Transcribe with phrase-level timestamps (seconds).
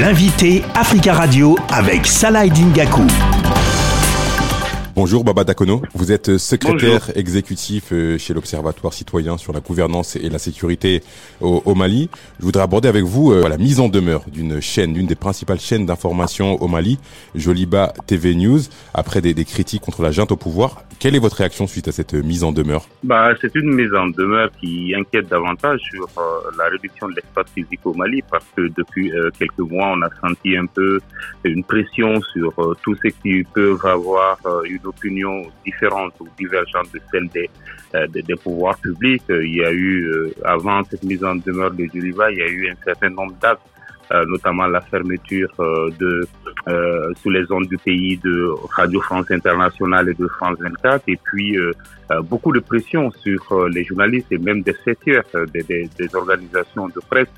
[0.00, 3.02] L'invité Africa Radio avec Salah Dingaku.
[4.94, 10.28] Bonjour Baba Dakono, vous êtes secrétaire exécutif euh, chez l'Observatoire citoyen sur la gouvernance et
[10.28, 11.02] la sécurité
[11.40, 12.10] au, Mali.
[12.38, 15.60] Je voudrais aborder avec vous euh, la mise en demeure d'une chaîne, d'une des principales
[15.60, 16.98] chaînes d'information au Mali,
[17.34, 18.60] Joliba TV News,
[18.92, 20.82] après des, des, critiques contre la junte au pouvoir.
[20.98, 22.86] Quelle est votre réaction suite à cette mise en demeure?
[23.02, 27.46] Bah, C'est une mise en demeure qui inquiète davantage sur euh, la réduction de l'espace
[27.54, 31.00] physique au Mali parce que depuis quelques mois, on a senti un peu
[31.44, 32.52] une pression sur
[32.82, 37.50] tous ceux qui peuvent avoir une d'opinions différentes ou divergentes de celles des,
[37.94, 39.22] euh, des, pouvoirs publics.
[39.30, 42.42] Euh, il y a eu, euh, avant cette mise en demeure de Juliva, il y
[42.42, 43.62] a eu un certain nombre d'actes
[44.28, 45.52] notamment la fermeture
[45.98, 46.26] de
[47.20, 51.56] sous les ondes du pays de Radio France Internationale et de France 24, et puis
[52.24, 57.28] beaucoup de pression sur les journalistes et même des secteurs des, organisations de presse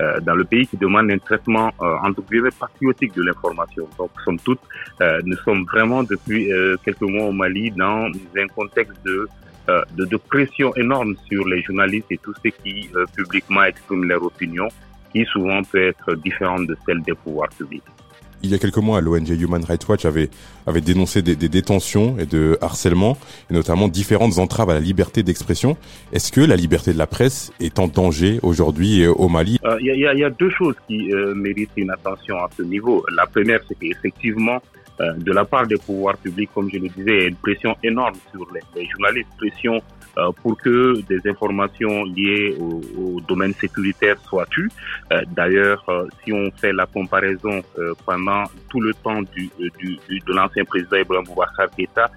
[0.00, 3.88] euh, dans le pays qui demande un traitement euh, entre guillemets patriotique de l'information.
[3.96, 4.58] Donc, somme toute,
[5.00, 9.28] euh, nous sommes vraiment depuis euh, quelques mois au Mali dans un contexte de,
[9.96, 14.68] de pression énorme sur les journalistes et tous ceux qui publiquement expriment leur opinion,
[15.14, 17.84] qui souvent peut être différente de celle des pouvoirs publics
[18.44, 20.28] il y a quelques mois, l'ONG Human Rights Watch avait,
[20.66, 23.16] avait dénoncé des, des, détentions et de harcèlement,
[23.50, 25.76] et notamment différentes entraves à la liberté d'expression.
[26.12, 29.58] Est-ce que la liberté de la presse est en danger aujourd'hui euh, au Mali?
[29.64, 32.62] Euh, Il y, a, y, a, deux choses qui euh, méritent une attention à ce
[32.62, 33.04] niveau.
[33.16, 34.60] La première, c'est qu'effectivement,
[35.00, 37.74] de la part des pouvoirs publics, comme je le disais, il y a une pression
[37.82, 39.82] énorme sur les, les journalistes, pression
[40.42, 44.70] pour que des informations liées au, au domaine sécuritaire soient tues.
[45.12, 47.62] Euh, d'ailleurs, euh, si on fait la comparaison
[48.06, 52.10] pendant tout le temps du, du, de l'ancien président Ibrahim Boubacar Keïta,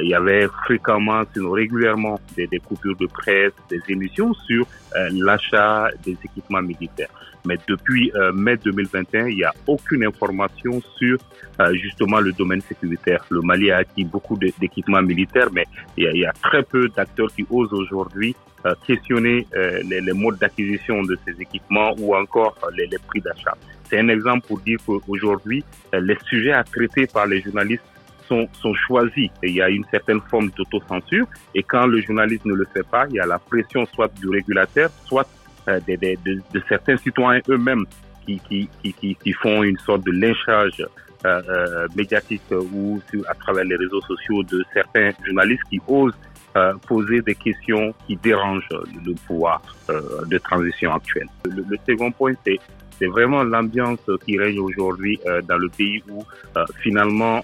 [0.00, 4.66] il y avait fréquemment, sinon régulièrement, des, des coupures de presse, des émissions sur
[5.10, 7.08] l'achat des équipements militaires.
[7.44, 11.18] Mais depuis euh, mai 2021, il n'y a aucune information sur
[11.60, 13.24] euh, justement le domaine sécuritaire.
[13.30, 16.88] Le Mali a acquis beaucoup d'équipements militaires, mais il y, il y, a, très peu
[16.88, 18.34] d'acteurs qui osent aujourd'hui
[18.64, 19.46] euh, questionner
[19.84, 23.56] les, les, modes d'acquisition de ces équipements ou encore les, les prix d'achat.
[23.88, 27.82] C'est un exemple pour dire qu'aujourd'hui, les sujets à traiter par les journalistes
[28.28, 29.30] sont, sont, choisis.
[29.42, 31.26] Il y a une certaine forme d'autocensure.
[31.54, 34.28] Et quand le journaliste ne le fait pas, il y a la pression soit du
[34.28, 35.26] régulateur, soit
[35.68, 37.84] euh, de, certains citoyens eux-mêmes
[38.26, 40.84] qui, qui, qui, qui, font une sorte de lynchage
[41.24, 46.16] euh, euh, médiatique ou à travers les réseaux sociaux de certains journalistes qui osent
[46.56, 48.68] euh, poser des questions qui dérangent
[49.06, 51.26] le pouvoir euh, de transition actuel.
[51.44, 52.58] Le, le second point, c'est
[52.98, 55.18] c'est vraiment l'ambiance qui règne aujourd'hui
[55.48, 56.22] dans le pays où
[56.80, 57.42] finalement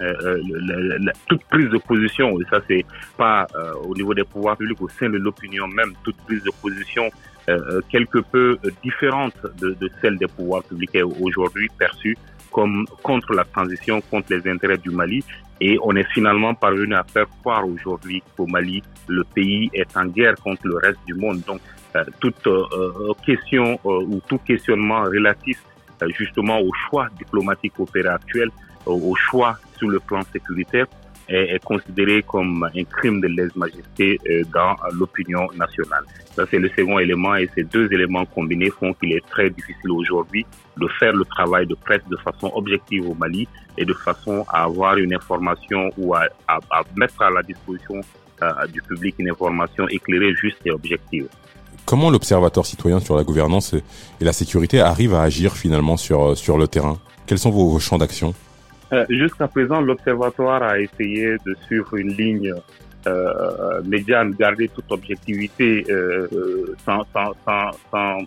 [0.00, 2.84] euh, euh toute prise de position, et ça c'est
[3.16, 6.50] pas euh, au niveau des pouvoirs publics, au sein de l'opinion même, toute prise de
[6.62, 7.10] position
[7.48, 12.16] euh, quelque peu différente de, de, celle des pouvoirs publics est aujourd'hui perçue
[12.52, 15.24] comme contre la transition, contre les intérêts du Mali.
[15.60, 20.06] Et on est finalement parvenu à faire croire aujourd'hui qu'au Mali, le pays est en
[20.06, 21.40] guerre contre le reste du monde.
[21.46, 21.60] Donc,
[22.20, 22.48] toute
[23.26, 25.62] question ou tout questionnement relatif
[26.16, 28.50] justement au choix diplomatique opéré actuel
[28.86, 30.86] au choix sur le plan sécuritaire
[31.28, 36.04] est, considéré comme un crime de lèse-majesté euh, dans l'opinion nationale.
[36.34, 39.90] Ça, c'est le second élément et ces deux éléments combinés font qu'il est très difficile
[39.90, 40.46] aujourd'hui
[40.76, 44.64] de faire le travail de presse de façon objective au Mali et de façon à
[44.64, 46.60] avoir une information ou à, à,
[46.96, 48.00] mettre à la disposition
[48.42, 51.28] euh, du public une information éclairée, juste et objective.
[51.84, 56.58] Comment l'Observatoire citoyen sur la gouvernance et la sécurité arrive à agir finalement sur, sur
[56.58, 56.98] le terrain?
[57.26, 58.34] Quels sont vos champs d'action?
[58.92, 62.54] Euh, jusqu'à présent, l'Observatoire a essayé de suivre une ligne
[63.06, 66.26] euh, médiane, garder toute objectivité euh,
[66.84, 67.32] sans, sans,
[67.90, 68.18] sans,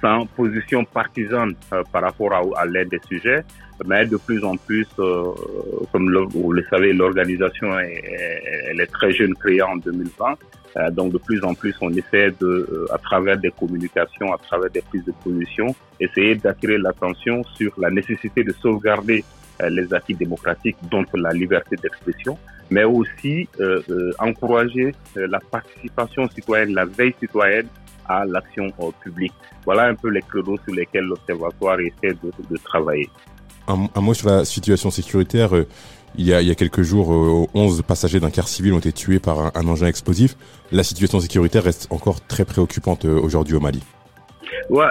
[0.00, 3.44] sans, position partisane euh, par rapport à, à l'aide des sujets.
[3.84, 5.24] Mais de plus en plus, euh,
[5.92, 8.02] comme vous le savez, l'organisation est,
[8.70, 10.36] elle est très jeune, créée en 2020.
[10.76, 14.70] Euh, donc de plus en plus, on essaie de, à travers des communications, à travers
[14.70, 19.24] des prises de position, essayer d'attirer l'attention sur la nécessité de sauvegarder
[19.70, 22.38] les acquis démocratiques, dont la liberté d'expression,
[22.70, 27.66] mais aussi euh, euh, encourager la participation citoyenne, la veille citoyenne
[28.08, 28.68] à l'action
[29.02, 29.32] publique.
[29.64, 33.08] Voilà un peu les credos sur lesquels l'Observatoire essaie de, de travailler.
[33.68, 35.50] Un, un, mot sur la situation sécuritaire.
[36.18, 38.92] Il y a, il y a quelques jours, 11 passagers d'un car civil ont été
[38.92, 40.36] tués par un, un engin explosif.
[40.70, 43.82] La situation sécuritaire reste encore très préoccupante aujourd'hui au Mali.
[44.70, 44.86] Ouais,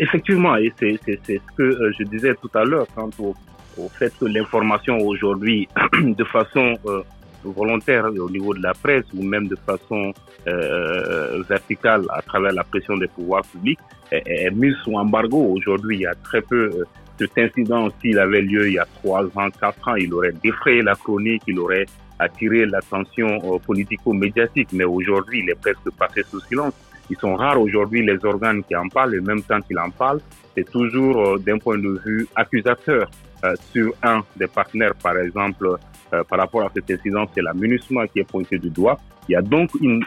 [0.00, 3.34] effectivement, et c'est ce que je disais tout à l'heure quant au
[3.78, 5.68] au fait que l'information aujourd'hui,
[6.02, 7.02] de façon euh,
[7.44, 10.12] volontaire au niveau de la presse ou même de façon
[10.46, 13.78] euh, verticale à travers la pression des pouvoirs publics
[14.10, 15.54] est, mise sous embargo.
[15.54, 16.84] Aujourd'hui, il y a très peu euh,
[17.18, 20.82] cet incident, s'il avait lieu il y a trois ans, quatre ans, il aurait défrayé
[20.82, 21.86] la chronique, il aurait
[22.18, 24.68] attiré l'attention euh, politico-médiatique.
[24.72, 26.74] Mais aujourd'hui, il est presque passé sous silence.
[27.10, 30.20] Ils sont rares aujourd'hui les organes qui en parlent et même quand ils en parlent,
[30.54, 33.27] c'est toujours euh, d'un point de vue accusateur euh,
[33.72, 35.76] sur un des partenaires, par exemple,
[36.10, 38.98] par rapport à cet incident, c'est la MINUSMA qui est pointé du doigt.
[39.28, 40.02] Il y a donc une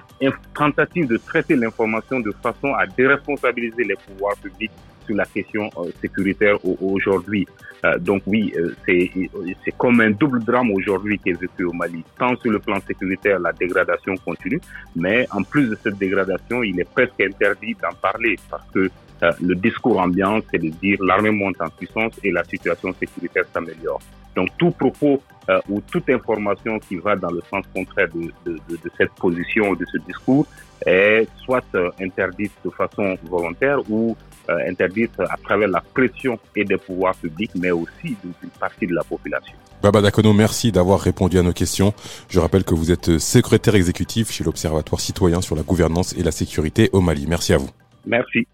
[0.56, 4.72] tentative de traiter l'information de façon à déresponsabiliser les pouvoirs publics
[5.06, 7.48] sur la question euh, sécuritaire aujourd'hui.
[7.84, 12.04] Euh, donc oui, euh, c'est comme un double drame aujourd'hui qui est vécu au Mali.
[12.18, 14.62] Tant sur le plan sécuritaire, la dégradation continue,
[14.96, 18.90] mais en plus de cette dégradation, il est presque interdit d'en parler parce que
[19.22, 24.02] le discours ambiant, c'est de dire l'armée monte en puissance et la situation sécuritaire s'améliore.
[24.36, 25.22] Donc tout propos
[25.68, 29.70] ou toute information qui va dans le sens contraire de, de, de, de cette position
[29.70, 30.48] ou de ce discours
[30.86, 31.66] est soit
[32.00, 34.16] interdite de façon volontaire ou
[34.50, 38.94] euh, interdite à travers la pression et des pouvoirs publics, mais aussi d'une partie de
[38.94, 39.54] la population.
[39.84, 41.94] Baba Dakono, merci d'avoir répondu à nos questions.
[42.28, 46.32] Je rappelle que vous êtes secrétaire exécutif chez l'Observatoire citoyen sur la gouvernance et la
[46.32, 47.26] sécurité au Mali.
[47.28, 47.70] Merci à vous.
[48.06, 48.48] Merci.